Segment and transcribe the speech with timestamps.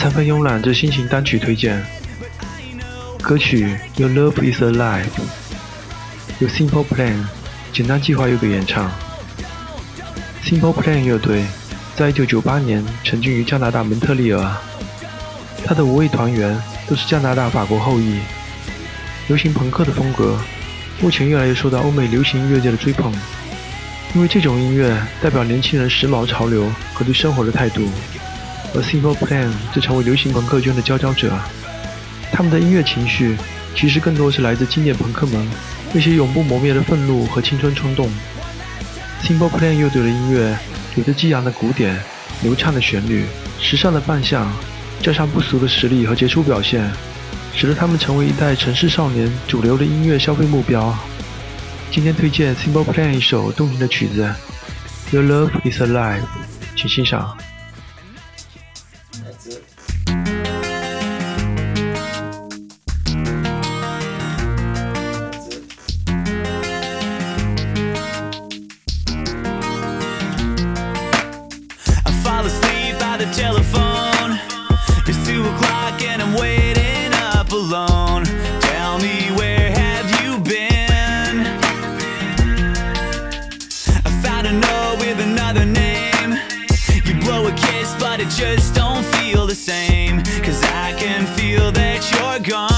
[0.00, 1.78] 三分慵懒之心情单曲推荐。
[3.20, 3.66] 歌曲
[4.00, 5.04] 《Your Love Is Alive》
[6.38, 7.22] 由 Simple Plan
[7.70, 8.90] 简单计划乐队演唱。
[10.42, 11.44] Simple Plan 乐队
[11.94, 14.56] 在一九九八年成军于加拿大蒙特利尔，
[15.66, 16.58] 他的五位团员
[16.88, 18.20] 都是加拿大、法国后裔。
[19.28, 20.38] 流行朋克的风格
[20.98, 23.12] 目前越来越受到欧美流行音乐界的追捧，
[24.14, 27.86] 因为这种音乐代表年轻人时髦潮流和对生活的态度。
[28.74, 31.32] 而 Simple Plan 则成为流行朋克圈的佼佼者。
[32.32, 33.36] 他们的音乐情绪
[33.74, 35.48] 其实更多是来自经典朋克们
[35.92, 38.08] 那些永不磨灭的愤怒和青春冲动。
[39.22, 40.56] Simple Plan 乐队的音乐
[40.96, 42.00] 有着激昂的鼓点、
[42.42, 43.26] 流畅的旋律、
[43.60, 44.50] 时尚的扮相，
[45.02, 46.90] 加上不俗的实力和杰出表现，
[47.54, 50.96] 使得他们成为一代城市少年主流的音乐消费目标。
[51.90, 54.32] 今天推荐 Simple Plan 一首动听的曲子
[55.14, 56.20] 《Your Love Is Alive》，
[56.76, 57.36] 请欣赏。
[87.30, 90.22] Blow a kiss, but it just don't feel the same.
[90.42, 92.69] Cause I can feel that you're gone.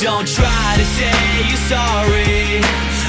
[0.00, 1.12] Don't try to say
[1.46, 2.56] you're sorry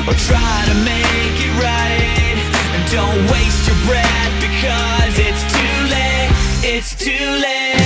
[0.08, 2.38] or try to make it right.
[2.76, 6.32] And don't waste your breath because it's too late.
[6.64, 7.81] It's too late.